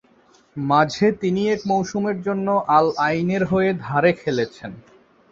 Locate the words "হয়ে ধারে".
3.45-4.11